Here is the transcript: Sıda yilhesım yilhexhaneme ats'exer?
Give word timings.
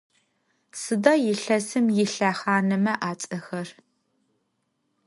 Sıda 0.81 1.13
yilhesım 1.23 1.85
yilhexhaneme 1.97 2.93
ats'exer? 3.09 3.67